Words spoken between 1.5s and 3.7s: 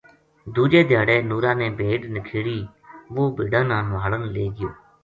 نے بھیڈ نکھیڑی وُہ بھیڈاں